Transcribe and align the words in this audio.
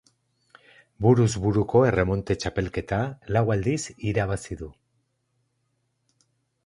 Buruz 1.05 1.27
buruko 1.43 1.81
erremonte 1.89 2.37
txapelketa 2.45 3.01
lau 3.37 3.45
aldiz 3.57 3.79
irabazi 4.13 4.61
du. 4.65 4.71